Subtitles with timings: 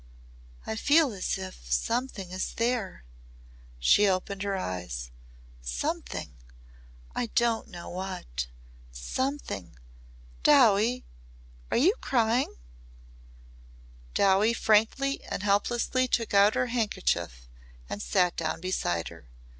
[0.65, 3.03] "I feel as if something is there."
[3.77, 5.11] She opened her eyes,
[5.61, 6.33] "Something
[7.15, 8.47] I don't know what.
[8.91, 9.77] 'Something.'
[10.41, 11.03] Dowie!" frightened,
[11.69, 12.55] "Are you crying?"
[14.15, 17.47] Dowie frankly and helplessly took out a handkerchief
[17.87, 19.27] and sat down beside her.